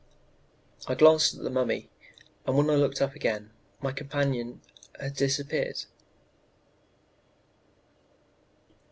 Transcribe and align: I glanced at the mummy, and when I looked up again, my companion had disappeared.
I 0.87 0.95
glanced 0.95 1.35
at 1.35 1.43
the 1.43 1.51
mummy, 1.51 1.91
and 2.47 2.57
when 2.57 2.71
I 2.71 2.75
looked 2.75 3.03
up 3.03 3.13
again, 3.13 3.51
my 3.83 3.91
companion 3.91 4.61
had 4.99 5.13
disappeared. 5.13 5.85